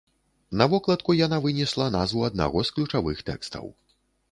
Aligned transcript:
На 0.61 0.65
вокладку 0.71 1.15
яна 1.17 1.39
вынесла 1.43 1.87
назву 1.97 2.25
аднаго 2.31 2.65
з 2.69 2.75
ключавых 2.79 3.25
тэкстаў. 3.31 3.73